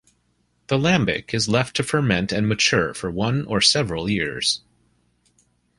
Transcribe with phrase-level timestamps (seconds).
[0.65, 4.61] The lambic is left to ferment and mature for one or several years.